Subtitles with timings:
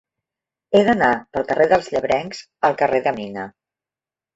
[0.71, 3.51] He d'anar del carrer dels Llebrencs al carrer de Mina.